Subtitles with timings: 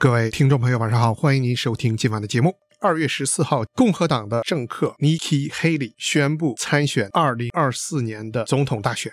[0.00, 2.56] 各位听众朋友，晚上好，欢迎您收听今晚的节目。
[2.80, 9.12] 二月十四号，共和党的政客 Nikki Haley 宣布参选二零二四年的总统大选。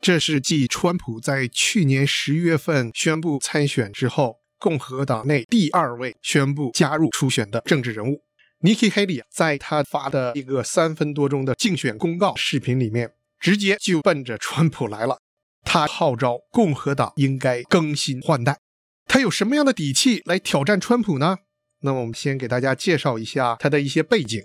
[0.00, 8.22] 这是继川普在去年十月份宣布参选之后，共和党内第二位宣布加入初选的政治人物。
[8.60, 13.10] Nikki Haley 在他发的一个三分多钟的竞选公告视频里面，
[13.40, 15.18] 直接就奔着川普来了。
[15.64, 18.58] 他号召共和党应该更新换代。
[19.08, 21.38] 他有什么样的底气来挑战川普呢？
[21.80, 24.42] 那么我们先给大家介绍一下他的一些背景。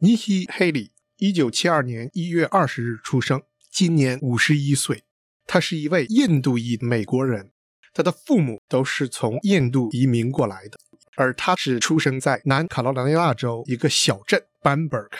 [0.00, 0.88] Nikki Haley，
[1.18, 5.04] 一九七二年一月二十日出生，今年五十一岁。
[5.46, 7.50] 他是一位印度裔美国人，
[7.92, 10.78] 他的父母都是从印度移民过来的，
[11.16, 15.10] 而他是出生在南卡罗来纳州一个小镇 Bamberg。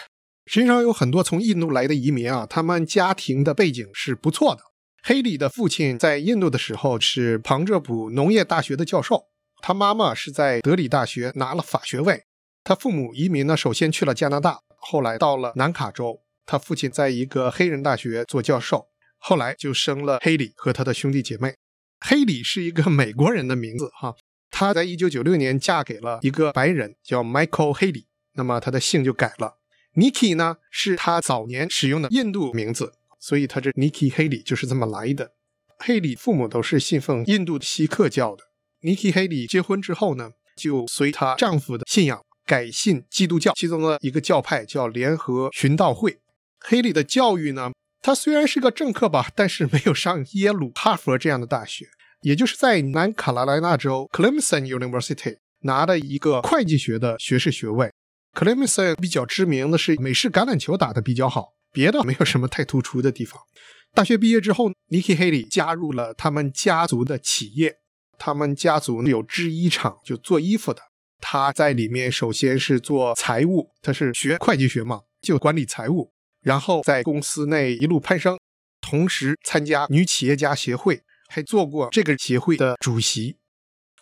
[0.46, 4.62] 实际上有很多从印度来的移民啊，他们家庭的背景是不错的。
[5.02, 9.24] 黑里的父亲在印度的时候是旁遮普农业大学的教授，
[9.62, 12.24] 他妈妈是在德里大学拿了法学位。
[12.64, 16.20] 他父母移民呢，首先去了加拿大，后来到了南卡州。
[16.44, 21.54] 他父亲在一个黑人大学做教授，后来就生了黑里和他的兄弟姐妹。
[22.00, 24.14] 黑里是一个美国人的名字哈，
[24.50, 29.58] 他在一九九六年嫁给了一个白人叫 Michael 黑里那么他的姓就改了。
[29.94, 32.94] Nikki 呢是他早年使用的印度名字。
[33.18, 35.32] 所以他这 Nikki 黑莉就是这么来的。
[35.80, 38.44] Haley 父母都是信奉印度的锡克教的。
[38.82, 46.18] Nikki 黑莉结婚之后呢，就随她丈夫的信仰改信基督教，其中的一个教派叫联合寻道会。
[46.68, 51.86] Haley 的教育呢，他虽然是个政客吧，但是没有上耶鲁、哈佛这样的大学，
[52.22, 57.92] 也就是在南卡罗来纳州 Clemson University 拿的一个会计学的学士学位。
[58.32, 61.54] Clemson 比较知名的是美式橄榄球打得比较好。
[61.78, 63.40] 别的没有什么太突出的地方。
[63.94, 67.76] 大学毕业之后，Nikki Haley 加入了他们家族的企业。
[68.18, 70.82] 他们家族有制衣厂，就做衣服的。
[71.20, 76.12] 他在里面首先是做财务，他是学会计学嘛，就管理财务。
[76.42, 78.36] 然后在公司内一路攀升，
[78.80, 83.36] 同时参加女企业家协会，还做过这个协会的主席。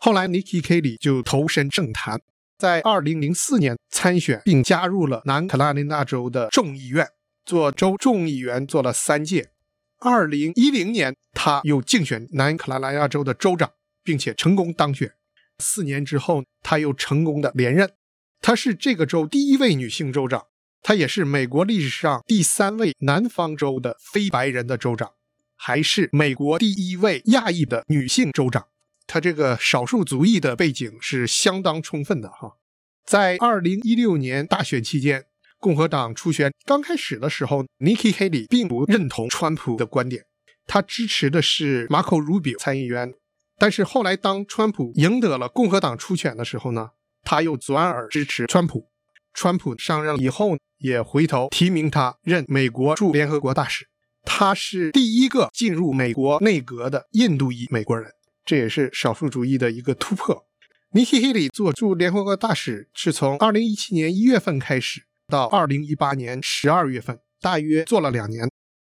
[0.01, 2.23] 后来 Nikki Haley 就投身政坛，
[2.57, 7.07] 在2004年参选并加入了南卡罗来纳州的众议院。
[7.47, 9.53] 做州众议员做了三届，
[10.01, 13.71] 二零一零年他又竞选南卡罗来纳州的州长，
[14.03, 15.13] 并且成功当选。
[15.59, 17.93] 四年之后，他又成功的连任。
[18.41, 20.47] 他是这个州第一位女性州长，
[20.83, 25.13] 她也是美国历史上第三位南方州的非白人的州长，
[25.55, 28.67] 还是美国第一位亚裔的女性州长。
[29.07, 32.57] 她这个少数族裔的背景是相当充分的哈。
[33.05, 35.27] 在二零一六年大选期间。
[35.59, 40.25] 共和党初选刚开始的时候，Nikki Haley 并不认同川普的观点，
[40.67, 43.15] 他支持的是马可·鲁比参议员。
[43.59, 46.91] 但是后来当川普赢得了共和党初选的时候呢，
[47.23, 48.89] 他又转而支持川普。
[49.33, 53.87] 川普上任以后，也回头提名他任美国驻联合国大使。
[54.25, 58.11] 他是第一个进入美国内阁的印度裔美国人，
[58.45, 60.45] 这也是少数主义的一个突破。
[60.93, 65.06] Nikki Haley 做驻联合国大使是从2017年1月份开始。
[65.29, 68.49] 到二零一八年十二月份，大约做了两年，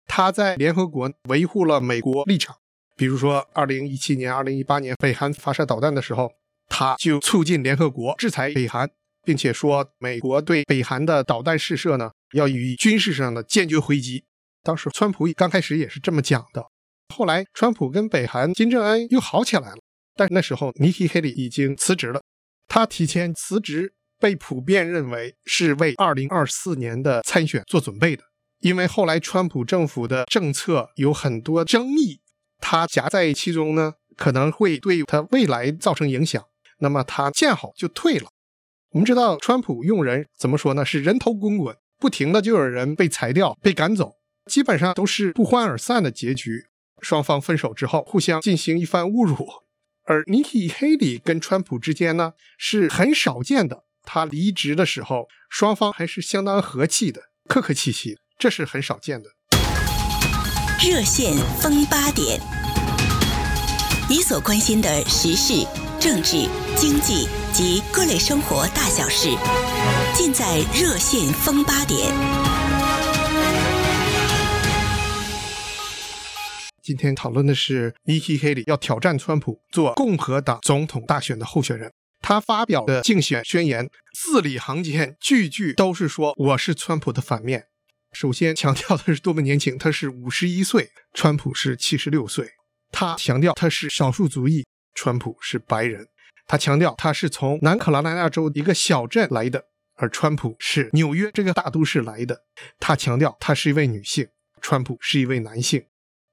[0.06, 2.56] 他在联合国维护了美国立场。
[2.96, 6.32] 比如说，二零一七年、二零一八年北韩发射导弹的时候，
[6.68, 8.90] 他就促进联合国制裁北韩，
[9.24, 14.24] 并且说美国对北韩的导弹试射呢，要予以军事上的坚决回击。
[14.62, 16.66] 当时川普刚开始也是这么讲的，
[17.14, 19.78] 后来川普跟北韩金正恩又好起来了，
[20.16, 22.22] 但那时候尼基·黑里已经辞职了，
[22.66, 23.94] 他提前辞职。
[24.18, 28.22] 被普遍认为是为二零二四年的参选做准备的，
[28.60, 32.20] 因为后来川普政府的政策有很多争议，
[32.58, 36.42] 他夹在其中呢，可能会对他未来造成影响。
[36.78, 38.28] 那么他见好就退了。
[38.90, 40.84] 我们知道川普用人怎么说呢？
[40.84, 44.14] 是人头滚滚，不停的就有人被裁掉、被赶走，
[44.46, 46.66] 基本上都是不欢而散的结局。
[47.00, 49.46] 双方分手之后，互相进行一番侮辱。
[50.04, 53.84] 而 Nikki Haley 跟川普之间呢，是很少见的。
[54.04, 59.30] 他离职的时候，双方还是相当和气的，客客气气，这是很少见的。
[60.86, 62.40] 热线风八点，
[64.08, 65.66] 你所关心的时事、
[65.98, 66.46] 政治、
[66.76, 69.28] 经济及各类生活大小事，
[70.14, 72.12] 尽在热线风八点。
[76.82, 81.90] 今天讨论的是尼基·黑里要挑战川普，做共和党总统大选的候选人。
[82.26, 87.66] 他发表的竞选宣言字里行间句句都是说我是川普的反面。
[88.14, 92.52] 首先强调的是多么年轻，他是五十一岁，川普是七十六岁。
[92.90, 96.06] 他强调他是少数族裔，川普是白人。
[96.46, 99.64] 他强调他是从南卡罗来纳州一个小镇来的，
[99.96, 102.44] 而川普是纽约这个大都市来的。
[102.80, 104.28] 他强调他是一位女性，
[104.62, 105.84] 川普是一位男性。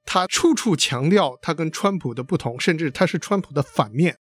[0.06, 4.20] 他处处强调他跟川普的不同，甚至他是川普的反面。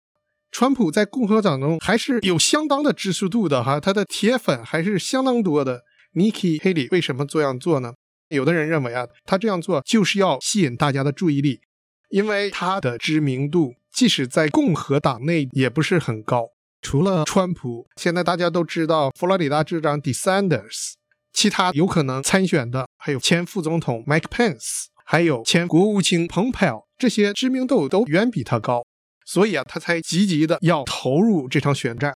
[0.50, 5.82] 川普在共和党中还是有相当的支持度的哈，他的铁粉还是相当多的。
[6.14, 7.92] Nikki Haley 为什么这样做呢？
[8.30, 11.60] 有的人认为啊，他这样做就是要吸引大家的注意力，
[12.08, 16.48] 因为他的知名度即使在共和党内也不是很高。
[16.80, 20.94] 除了川普，现在大家都知道佛罗里达州长 DeSantis，
[21.32, 28.84] 其他有可能参选的还有前副总统 Mike Pence，还有前国务卿蓬佩奥，这些知名度都远比他高。
[29.28, 32.14] 所以啊，他才积极的要投入这场选战。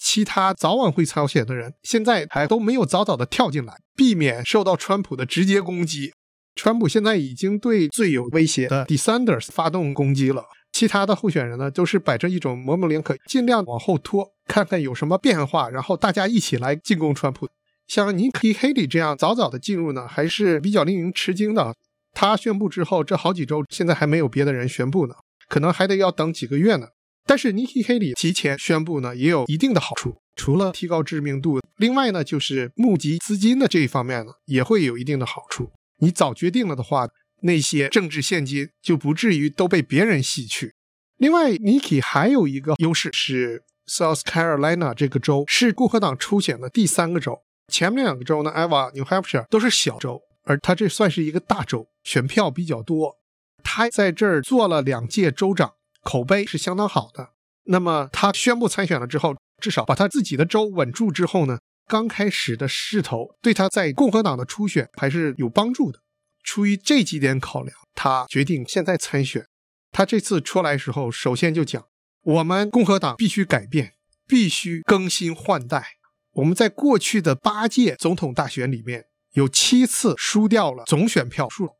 [0.00, 6.14] 其他早晚会参选的人，现在还都没有早早的跳进来，避免受到川普的直接攻击。
[6.54, 10.46] 川普现在已经对最有威胁的 Desanders 发动攻击了。
[10.72, 17.46] 其他的候选人呢，都是摆着一种模棱两可，尽量往后拖，看看有什么变化，然后大家一起来进攻川普。
[17.86, 21.74] 像尼克·黑里这样早早的进入呢，还是比较令人吃惊的。
[22.14, 25.14] 他宣布之后，这好几周现在还没有别的人宣布呢。
[25.54, 26.88] 可能还得要等几个月呢。
[27.24, 30.16] 但是 Nikki Haley 提前宣布呢，也有一定的好处。
[30.34, 35.70] 除了提高知名度，另外呢，就是募集资金的这一方面呢，也会有一定的好处。
[36.00, 37.08] 你早决定了的话，
[37.42, 40.74] 那些政治现金就不至于都被别人吸去。
[41.18, 47.38] 另外，Nikki 还有一个优势是 South Carolina 这个州是共和党初选的第三个州。
[47.72, 53.18] 前面两个州呢，Iowa、New Hampshire 都是小州，而它这算是一个大州，选票比较多。
[53.64, 55.72] 他在这儿做了两届州长，
[56.04, 57.30] 口碑是相当好的。
[57.64, 61.58] 那么他宣布参选了之后，至少把他自己的州稳住之后呢，
[61.88, 65.98] 刚开始的势头对他在共和党的初选还是有帮助的。
[66.44, 69.46] 出于这几点考量，他决定现在参选。
[69.90, 71.82] 他这次出来时候，首先就讲，
[72.22, 73.94] 我们共和党必须改变，
[74.26, 75.96] 必须更新换代。
[76.32, 81.70] 我们在过去的八届总统大选里面，有七次输掉了总选票数。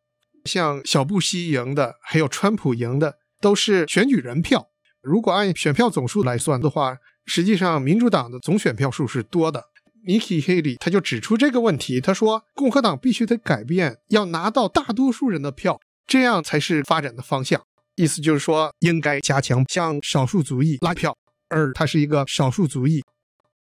[0.44, 4.69] 像小布希赢的，还有川普赢的，都是选举人票。
[5.02, 9.64] 如果按选票总数来算的话，实际上民主党的总选票数是多的。
[10.06, 17.62] Nikki Haley 他就指出这个问题，他说共和党必须得改变，要拿到大多数人的票，这样才是发展的方向。
[17.97, 21.17] 意思就是说，应该加强向少数族裔拉票，
[21.49, 23.02] 而他是一个少数族裔，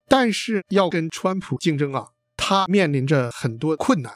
[0.08, 4.14] 但是要跟川普竞争啊，他面临着很多困难。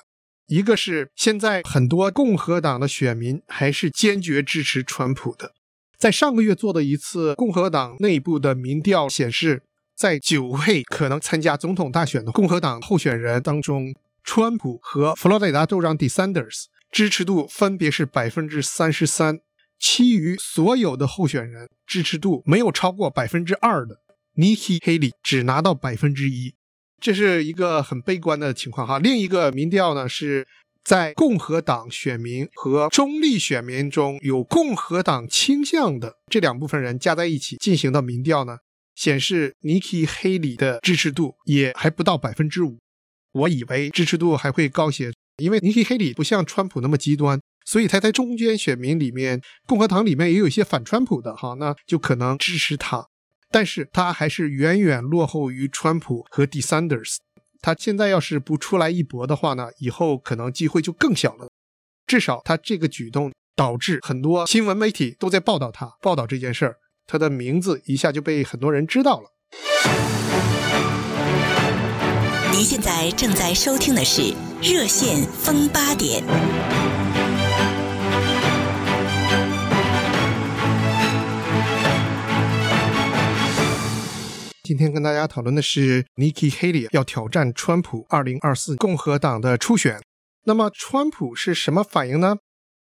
[0.48, 5.54] 一个是现在很多共和党的选民还是坚决支持川普的，
[5.98, 9.64] 在上个月做的一次共和党内部的民调显示，
[9.96, 19.40] 在九位可能参加总统大选的共和党候选人当中，川普和佛罗里达州长 DeSantis 支持度分别是百分之三十三，
[19.80, 24.02] 其余所有的候选人支持度没有超过百分之二的
[24.36, 26.54] ，Nikki Haley 只拿到百分之一。
[27.06, 28.98] 这是一个很悲观的情况哈。
[28.98, 30.48] 另一个民调呢，是
[30.84, 38.58] 在共和党选民和中立选民中有共和党倾向的这两部分人加在一起进行的民调呢，
[38.96, 42.80] 显示 Nikki Haley 的支持度也还不到百分之五。
[43.34, 53.06] 我以为支持度还会高些，因为 Nikki Haley 不像川普那么极端，所以他在中间选民里面，共和党里面也有一些反川普的哈，那就可能支持他。
[53.56, 57.20] 但是他还是远远落后于川普和 DeSantis。
[57.62, 61.48] 他现在要是不出来一搏的话呢，以后可能机会就更小了。
[62.06, 66.76] 至少他这个举动导致很多新闻媒体都在报道他，报道这件事儿，
[67.08, 69.30] 他的名字一下就被很多人知道了。
[72.52, 74.22] 您现在正在收听的是
[74.62, 76.22] 《热线风八点》。
[84.66, 90.02] 今天跟大家讨论的是 Nikki Haley 要挑战川普2024共和党的初选。
[90.46, 92.38] 那么川普是什么反应呢？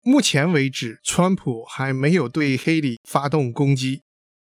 [0.03, 4.01] 目前为止，川普还没有对 Haley 发动攻击，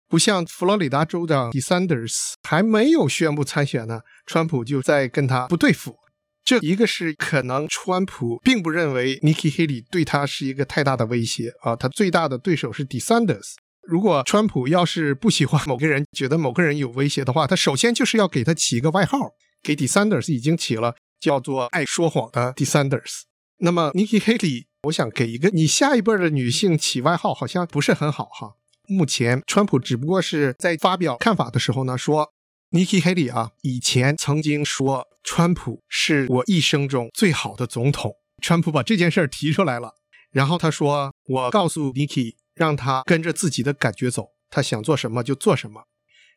[0.09, 5.97] 不像佛罗里达州长 DeSantis 还没有宣布参选呢，川普就在跟他不对付。
[6.43, 13.57] 这一个是可能川普并不认为 Nikki Haley 对他是一个太大的威胁啊，他最大的对手是 DeSantis。
[13.89, 19.31] 如果川普要是不喜欢某个人，觉得某个人有威胁的话，他首先就是要给他起一个外号，
[19.63, 23.23] 给 Desanders 已经起了，叫做“爱说谎的 Desanders”。
[23.61, 28.57] 那么 Nikki Haley，我想给一个你下一辈的女性起外号，好像不是很好哈。
[28.87, 32.35] 目前川普只不过是在发表看法的时候呢，说
[32.73, 38.13] Nikki Haley 啊，以前曾经说川普是我一生中最好的总统。
[38.43, 39.95] 川普把这件事儿提出来了，
[40.31, 45.85] 然后他说：“我告诉 Nikki。”让他跟着自己的感觉走，他想做什么就做什么。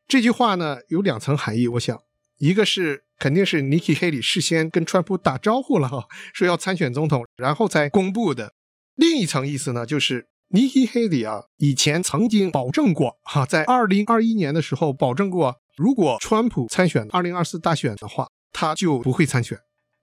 [0.07, 1.99] 这句话呢有两层含义，我想，
[2.37, 8.53] 一个是肯定是 Nikki Haley 事先跟川普打招呼了哈，说要参选总统，然后才公布的。
[8.95, 19.57] 另一层意思呢，就是 Nikki Haley 啊，以前曾经保证过哈，在二零二一年的时候保证过，如果川普参选二零二四大选的话，他就不会参选。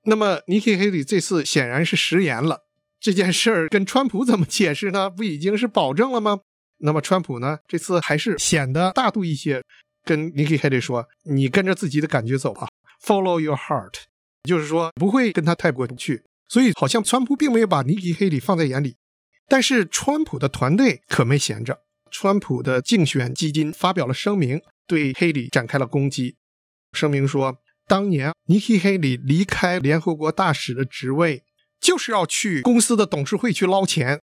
[0.05, 2.68] 那么 Nikki Haley 这次显然是食言了。
[3.01, 5.09] 这件事儿跟川普怎么解释呢？
[5.09, 6.41] 不已经是保证了吗？
[6.79, 7.59] 那么川普呢？
[7.67, 9.63] 这次还是显得大度一些，
[10.05, 12.69] 跟 Nikki Haley 说：“你跟着自己的感觉走吧
[13.05, 13.95] ，Follow your heart。”
[14.49, 16.23] 就是说不会跟他太过去。
[16.49, 18.97] 所以好像川普并没有把 Nikki Haley 放在眼里。
[19.49, 26.37] 但是川普的团队可没闲着，川普的竞选基金发表了声明，对 Haley 展开了攻击。
[26.93, 31.45] 声明说，当年 Nikki Haley 离开联合国大使的职位。
[31.81, 34.21] 就是要去公司的董事会去捞钱。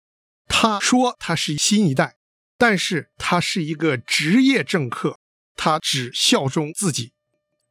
[0.47, 2.17] 他说他是新一代，
[2.59, 5.19] 但是他是一个职业政客，
[5.57, 7.13] 他只效忠自己。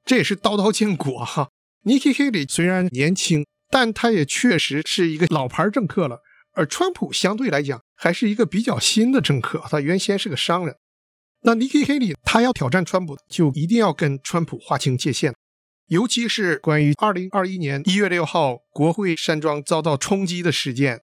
[0.04, 1.50] 这也是刀刀见骨哈。
[1.84, 6.20] Nikki Haley 虽然年轻，但他也确实是一个老牌政客了。
[6.56, 10.76] 而川普相对来讲还是一个比较新的政客，他原先是个商人。
[11.42, 15.34] 那 Nikki Haley 他要挑战川普，就一定要跟川普划清界限。
[15.88, 21.02] 尤其是关于二零二一年一月六号国会山庄遭到冲击的事件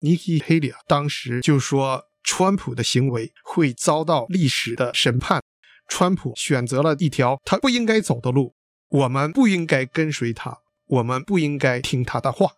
[0.00, 5.42] ，Nikki Haley 当时就说，川普的行为会遭到历史的审判。
[5.88, 8.54] 川普选择了一条他不应该走的路，
[8.88, 12.52] 我们不应该跟随他，我们不应该听他的话。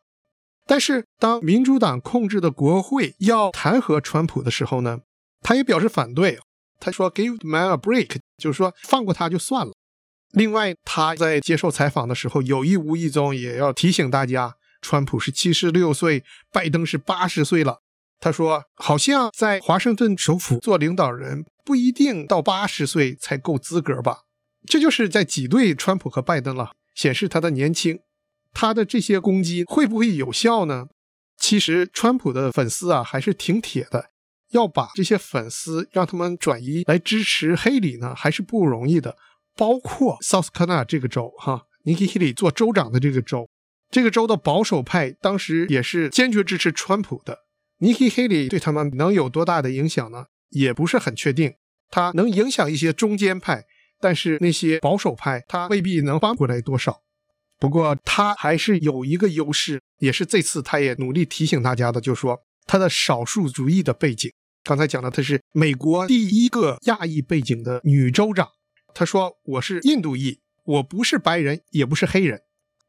[0.66, 5.00] 但是，当民主党控制的国会要弹劾川普的时候呢，
[5.40, 6.38] 他也表示反对。
[6.80, 9.72] 他说：“Give the man a break，就是说放过他就算了。”
[10.32, 17.80] 另外，他在接受采访的时候，有意无意中也要提醒大家，川普是七十六岁，拜登是八十岁了。
[18.20, 24.22] 他说，好像在华盛顿首府做领导人，不一定到八十岁才够资格吧？
[24.66, 28.00] 这就是在挤兑川普和拜登了，显示他的年轻。
[28.52, 30.88] 他的这些攻击会不会有效呢？
[31.38, 34.10] 其实，川普的粉丝啊，还是挺铁的，
[34.50, 39.16] 要把这些粉丝让他们转移来支持黑里呢，还是不容易的。
[39.58, 43.48] 包括 South Carolina 这个州，哈，Nikki Haley 做州长的这个州，
[43.90, 47.40] 这个州的保守派当时也是坚决支持川普的。
[47.80, 50.26] Nikki Haley 对他们能有多大的影响呢？
[50.50, 51.54] 也不是很确定。
[51.90, 53.64] 他能影响一些中间派，
[54.00, 57.00] 但是那些保守派他未必能翻过来多少。
[57.58, 64.30] 不过他还是有一个优势，也是这次他也努力提醒大家的，就是说他的少数族裔的背景。
[64.62, 68.48] 刚才讲了，他是美国第一个亚裔背景的女州长。
[68.94, 72.42] 他说：“我是印度裔，我不是白人，也不是黑人。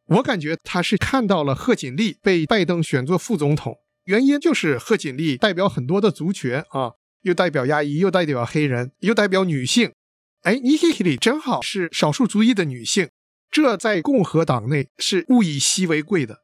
[0.07, 9.93] 我感觉他是看到了贺锦丽被拜登选做副总统，原因就是贺锦丽代表很多的族群啊，又代表亚裔，又代表黑人，又代表女性。
[10.41, 13.09] 哎，Nikki Haley 正好是少数族裔的女性，
[13.51, 16.39] 这在共和党内是物以稀为贵的。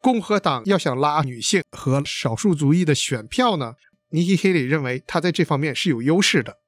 [0.00, 3.74] 共和党要想拉女性和少数族裔的选票呢
[4.10, 6.58] ，Nikki Haley 认为他在这方面是有优势的。”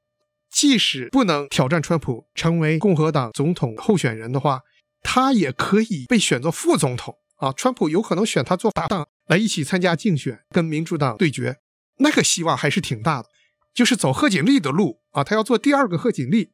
[0.57, 4.61] 即使不能挑战川普成为共和党总统候选人的话，
[5.03, 7.53] 他也可以被选做副总统啊！
[7.53, 11.59] 川普有可能选他做搭档来一起参加竞选，跟民主党对决，
[11.99, 13.29] 那个希望还是挺大的。
[13.75, 16.49] 就是走贺锦丽的路啊，他要做第二个贺锦丽。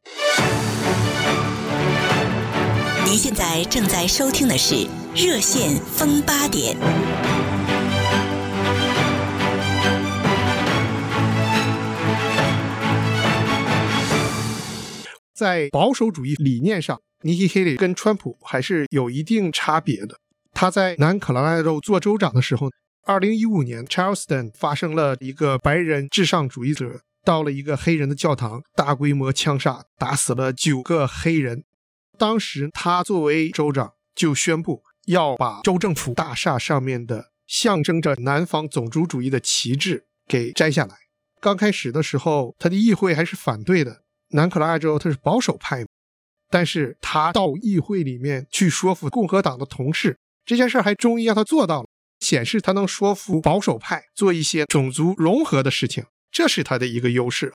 [3.05, 4.75] 您现在正在收听的是
[5.15, 6.77] 《热线风八点》。
[15.43, 20.17] 在保守主义理念上，Nikki Haley 跟川普还是有一定差别的。
[20.55, 22.71] 他在南卡罗来纳州做州长的时候
[23.07, 31.65] ，2015年 Charleston 发生了一个白人至上主义者到了一个黑人的教堂，大规模枪杀，打死了九个黑人。
[32.17, 40.95] 当时他作为州长就宣布要把州政府大厦上面的象征着南方种族主义的旗帜给摘下来。
[41.41, 44.03] 刚开始的时候，他的议会还是反对的。
[44.33, 45.85] 南卡罗来纳州他是保守派，
[46.51, 51.89] 但是他到议会里面去说服共和党的同事，这件事还终于让他做到了，
[52.21, 57.53] 显示他能说服保守派做一些种族融合的事情，这是他的一个优势。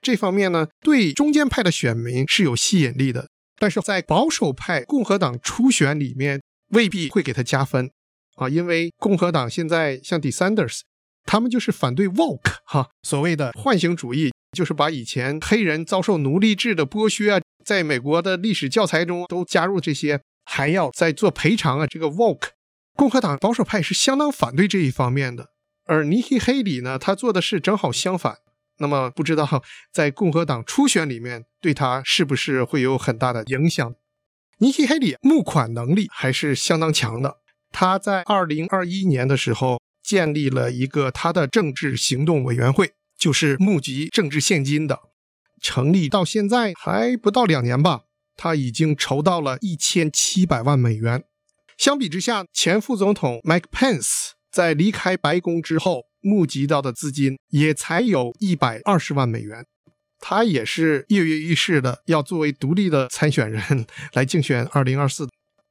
[0.00, 7.90] 这方面呢，对中间派的选民是有吸引力的，但是在保守派共和党初选里面未必会给他加分
[8.36, 10.80] 啊，因为共和党现在像 DeSanders，
[11.24, 14.32] 他们就是反对 Woke 哈，所谓的唤醒主义。
[14.52, 21.86] 就是把以前黑人遭受奴隶制的剥削啊，在美国的历史教材中都加入这些，还要再做赔偿啊。
[21.86, 22.50] 这个 Woke，
[22.94, 25.50] 共和党保守派是相当反对这一方面的。
[25.84, 28.38] 而 Nikki Haley 呢，他做的是正好相反。
[28.80, 33.94] 那么不知道在共和党初选里面对他是不是会有很大的影响？
[34.58, 37.38] 尼基·黑里募款能力还是相当强的。
[37.70, 45.00] 他在二零二一年的时候建立了一个他的政治行动委员会，就是募集政治现金的。
[45.60, 48.02] 成立到现在还不到两年吧，
[48.36, 51.24] 他已经筹到了一千七百万美元。
[51.76, 59.66] 相比之下，前副总统 Mike Pence 在离开白宫之后募集到的资金也才有一百二十万美元。
[60.20, 65.28] 他也是跃跃欲试的，要作为独立的参选人 来竞选二零二四。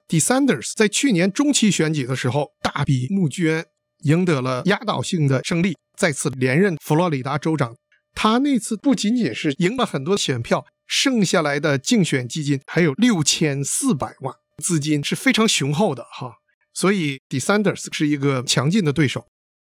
[0.07, 3.65] DeSanders 在去年中期选举的时候大笔募捐，
[4.03, 7.75] 赢得了压倒性的胜利，再次连任佛罗里达州长。
[8.13, 16.37] 他那次不仅仅是赢了很多选票，剩下来的竞选基金还有六千四百万，资金是非常雄厚的哈。
[16.73, 19.25] 所以 DeSanders 是一个强劲的对手。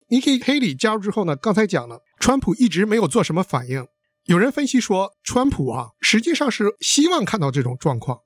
[0.09, 3.87] Nikki Haley 加入之后呢，刚才讲了，川普一直没有做什么反应。
[4.26, 8.19] 有人分析说，川普啊，实际上是希望看到这种状况，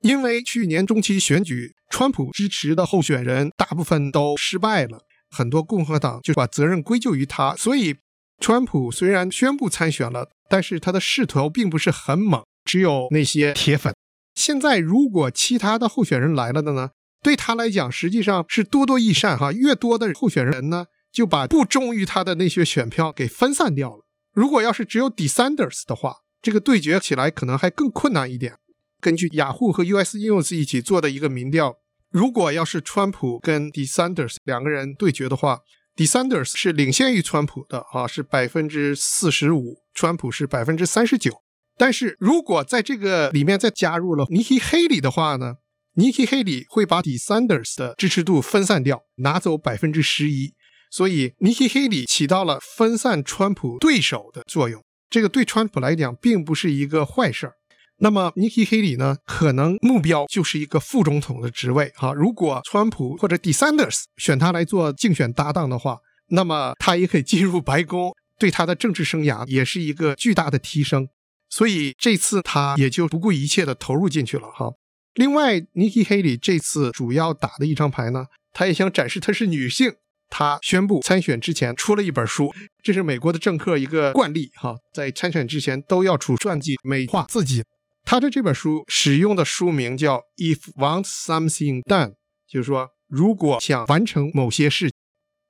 [0.00, 7.54] 因为去年中期选举，川普支持的候选人大部分都失败了，很多共和党就把责任归咎于他。
[7.54, 7.96] 所以，
[8.40, 13.94] 川普虽然宣布参选了，但是他的势头并不是很猛，只有那些铁粉。
[14.34, 16.90] 现在，如果其他的候选人来了的呢，
[17.22, 19.52] 对他来讲实际上是多多益善哈。
[19.52, 24.06] 越多的候选人呢，就把不忠于他的那些选票给分散掉了。
[24.32, 28.54] 如果要是只有 DeSanders 的话，这个对决起来可能还更困难一点。
[29.00, 31.76] 根据雅虎和 US News 一起做的一个民调，
[32.10, 35.60] 如果要是川普跟 DeSanders 两个人对决的话
[35.94, 41.42] ，DeSanders 是领先于川普的啊，是百分之四十五，川普是百分之三十九。
[41.78, 45.54] 但是如果在这个里面再加入了 Nikki Haley 的话呢
[45.94, 50.54] ，Nikki Haley 会把 DeSanders 的支持度分散掉，拿走百分之十一。
[50.90, 57.54] 所以，Nikki Haley 起到了分散川普对手的作用，这个对川普来讲并不是一个坏事儿。
[58.02, 62.14] 那么，Nikki Haley 呢，可能目标就是一个副总统的职位哈。
[62.14, 65.98] 如果川普或者 DeSanders 选他来做竞选搭档的话，
[66.28, 71.08] 那么他也可以进入白宫，对他的政治生涯也是一个巨大的提升。
[71.50, 74.70] 所以这次他也就不顾一切的投入进去了哈。
[75.14, 79.94] 另外，Nikki Haley 这次主要打的一张牌呢，他也想展示她是女性。
[80.32, 87.64] 他宣布参选之前出了一本书，这是美国的政客一个惯例哈，在参选之前都要出传记美化自己。
[88.10, 92.08] 他的这本书使用的书名叫《If Want Something Done》，
[92.48, 94.90] 就是说如果想完成某些事。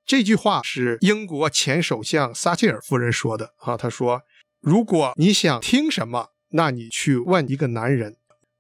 [0.05, 4.21] 这句话是英国前首相撒切尔夫人说的啊，她说
[4.61, 8.13] ：“如果你想听什么，那你去问一个男人；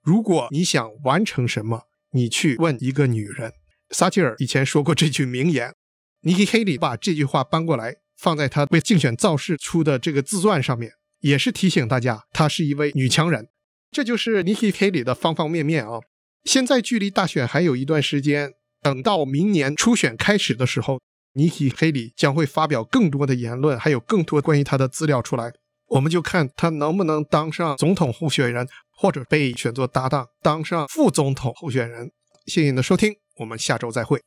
[0.02, 1.82] 如果你想完成什么，
[2.12, 3.52] 你去问一个女人。”
[3.94, 5.74] 撒切尔以前说过这句名言。
[6.22, 13.48] 尼基·黑里把这句话搬过来，放在他为竞选造势出的这个自传上面，也是提醒大家，她是一位女强人。
[13.90, 16.00] 这就是尼基·黑里的方方面面啊。
[16.44, 21.00] 现在距离大选还有一段时间，等到明年初选开始的时候，
[21.34, 25.52] 尼基·黑里将会发表更多的言论，还有更多关于他的资料出来。
[25.88, 32.10] 我们就看他能不能当上总统候选人，或者被选作搭档当上副总统候选人。
[32.46, 34.18] 谢谢你的收听，我们下周再会。